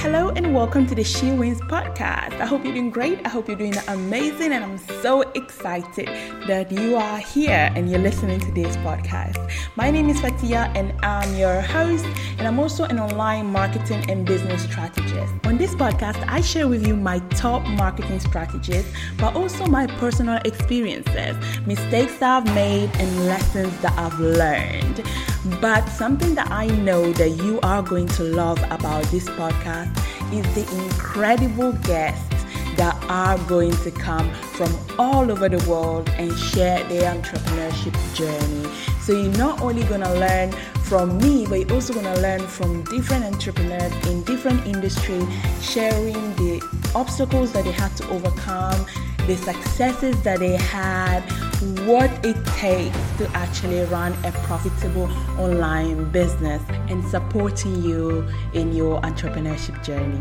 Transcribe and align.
Hello 0.00 0.30
and 0.30 0.54
welcome 0.54 0.86
to 0.86 0.94
the 0.94 1.04
She 1.04 1.30
Wins 1.30 1.60
podcast. 1.60 2.40
I 2.40 2.46
hope 2.46 2.64
you're 2.64 2.72
doing 2.72 2.88
great. 2.88 3.20
I 3.26 3.28
hope 3.28 3.48
you're 3.48 3.56
doing 3.58 3.76
amazing, 3.86 4.52
and 4.52 4.64
I'm 4.64 4.78
so 5.02 5.20
excited 5.32 6.08
that 6.48 6.72
you 6.72 6.96
are 6.96 7.18
here 7.18 7.70
and 7.76 7.90
you're 7.90 8.00
listening 8.00 8.40
to 8.40 8.50
this 8.52 8.78
podcast. 8.78 9.36
My 9.76 9.90
name 9.90 10.08
is 10.08 10.18
Fatia, 10.18 10.72
and 10.74 10.94
I'm 11.04 11.36
your 11.36 11.60
host, 11.60 12.06
and 12.38 12.48
I'm 12.48 12.58
also 12.58 12.84
an 12.84 12.98
online 12.98 13.52
marketing 13.52 14.10
and 14.10 14.24
business 14.24 14.62
strategist. 14.62 15.34
On 15.44 15.58
this 15.58 15.74
podcast, 15.74 16.26
I 16.26 16.40
share 16.40 16.66
with 16.66 16.86
you 16.86 16.96
my 16.96 17.18
top 17.36 17.62
marketing 17.68 18.20
strategies, 18.20 18.90
but 19.18 19.36
also 19.36 19.66
my 19.66 19.86
personal 19.86 20.40
experiences, 20.46 21.36
mistakes 21.66 22.16
that 22.20 22.38
I've 22.38 22.54
made, 22.54 22.88
and 22.96 23.26
lessons 23.26 23.78
that 23.82 23.92
I've 23.98 24.18
learned. 24.18 25.04
But 25.60 25.86
something 25.88 26.34
that 26.34 26.50
I 26.50 26.66
know 26.66 27.12
that 27.12 27.30
you 27.30 27.60
are 27.62 27.82
going 27.82 28.08
to 28.08 28.22
love 28.22 28.62
about 28.70 29.04
this 29.04 29.26
podcast 29.30 29.90
is 30.32 30.54
the 30.54 30.84
incredible 30.84 31.72
guests 31.72 32.30
that 32.76 32.96
are 33.08 33.36
going 33.46 33.72
to 33.78 33.90
come 33.90 34.32
from 34.32 34.74
all 34.98 35.30
over 35.30 35.48
the 35.48 35.68
world 35.68 36.08
and 36.16 36.32
share 36.38 36.82
their 36.84 37.12
entrepreneurship 37.14 37.94
journey. 38.14 38.74
So 39.00 39.12
you're 39.12 39.36
not 39.36 39.60
only 39.60 39.82
going 39.84 40.00
to 40.02 40.14
learn 40.14 40.52
from 40.84 41.18
me, 41.18 41.46
but 41.46 41.60
you're 41.60 41.72
also 41.72 41.92
going 41.92 42.06
to 42.06 42.20
learn 42.20 42.40
from 42.46 42.82
different 42.84 43.24
entrepreneurs 43.24 43.92
in 44.08 44.22
different 44.24 44.66
industries, 44.66 45.26
sharing 45.60 46.14
the 46.36 46.62
obstacles 46.94 47.52
that 47.52 47.64
they 47.64 47.72
had 47.72 47.94
to 47.98 48.08
overcome, 48.08 48.86
the 49.30 49.36
successes 49.36 50.20
that 50.22 50.40
they 50.40 50.56
had, 50.56 51.20
what 51.86 52.10
it 52.26 52.36
takes 52.46 52.98
to 53.16 53.30
actually 53.32 53.80
run 53.84 54.12
a 54.24 54.32
profitable 54.42 55.08
online 55.38 56.10
business, 56.10 56.60
and 56.88 57.06
supporting 57.06 57.80
you 57.80 58.26
in 58.54 58.72
your 58.72 59.00
entrepreneurship 59.02 59.80
journey. 59.84 60.18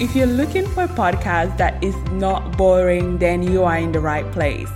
If 0.00 0.16
you're 0.16 0.26
looking 0.26 0.66
for 0.66 0.84
a 0.84 0.88
podcast 0.88 1.56
that 1.58 1.82
is 1.84 1.94
not 2.10 2.56
boring, 2.56 3.18
then 3.18 3.44
you 3.44 3.62
are 3.62 3.78
in 3.78 3.92
the 3.92 4.00
right 4.00 4.28
place. 4.32 4.68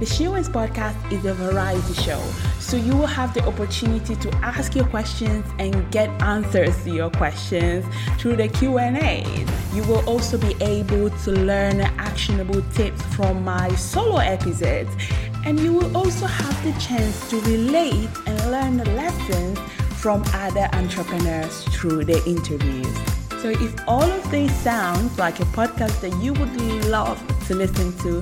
The 0.00 0.06
She 0.06 0.26
Wins 0.26 0.48
podcast 0.48 0.96
is 1.12 1.24
a 1.24 1.34
variety 1.34 1.94
show, 1.94 2.20
so 2.58 2.76
you 2.76 2.96
will 2.96 3.06
have 3.06 3.32
the 3.32 3.46
opportunity 3.46 4.16
to 4.16 4.30
ask 4.38 4.74
your 4.74 4.86
questions 4.86 5.46
and 5.60 5.88
get 5.92 6.08
answers 6.20 6.82
to 6.82 6.90
your 6.90 7.10
questions 7.10 7.86
through 8.18 8.34
the 8.36 8.48
Q&As. 8.48 9.72
You 9.72 9.84
will 9.84 10.04
also 10.08 10.36
be 10.36 10.56
able 10.60 11.10
to 11.10 11.30
learn 11.30 11.80
actionable 11.80 12.60
tips 12.72 13.00
from 13.14 13.44
my 13.44 13.72
solo 13.76 14.16
episodes, 14.16 14.90
and 15.46 15.60
you 15.60 15.72
will 15.72 15.96
also 15.96 16.26
have 16.26 16.64
the 16.64 16.72
chance 16.80 17.30
to 17.30 17.40
relate 17.42 18.10
and 18.26 18.50
learn 18.50 18.76
the 18.78 18.90
lessons 18.96 19.60
from 20.00 20.24
other 20.34 20.68
entrepreneurs 20.72 21.62
through 21.66 22.04
the 22.04 22.20
interviews. 22.26 22.98
So, 23.40 23.50
if 23.50 23.74
all 23.86 24.02
of 24.02 24.28
these 24.32 24.52
sounds 24.56 25.18
like 25.18 25.38
a 25.38 25.44
podcast 25.44 26.00
that 26.00 26.20
you 26.20 26.32
would 26.32 26.56
love 26.86 27.22
to 27.46 27.54
listen 27.54 27.96
to, 27.98 28.20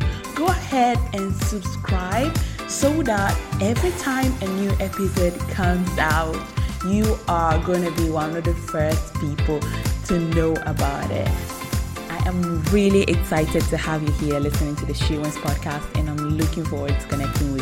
ahead 0.72 0.98
and 1.12 1.34
subscribe 1.34 2.34
so 2.66 3.02
that 3.02 3.38
every 3.60 3.90
time 3.98 4.32
a 4.40 4.48
new 4.54 4.70
episode 4.80 5.38
comes 5.50 5.90
out, 5.98 6.34
you 6.86 7.18
are 7.28 7.58
going 7.58 7.84
to 7.84 7.90
be 8.02 8.08
one 8.08 8.34
of 8.34 8.42
the 8.44 8.54
first 8.54 9.12
people 9.20 9.60
to 10.06 10.18
know 10.34 10.54
about 10.64 11.10
it. 11.10 11.28
I 12.08 12.26
am 12.26 12.62
really 12.76 13.02
excited 13.02 13.62
to 13.64 13.76
have 13.76 14.02
you 14.02 14.12
here 14.12 14.40
listening 14.40 14.74
to 14.76 14.86
the 14.86 14.94
She 14.94 15.18
Wins 15.18 15.36
podcast, 15.36 15.84
and 15.98 16.08
I'm 16.08 16.38
looking 16.38 16.64
forward 16.64 16.98
to 16.98 17.06
connecting 17.06 17.52
with 17.52 17.61